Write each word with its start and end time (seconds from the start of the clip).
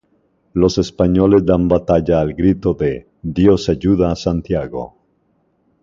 Los 0.53 0.79
españoles 0.79 1.45
dan 1.45 1.67
batalla 1.67 2.21
al 2.21 2.33
grito 2.33 2.73
de 2.73 3.07
"¡Dios 3.21 3.69
ayuda 3.69 4.11
a 4.11 4.15
Santiago! 4.15 4.95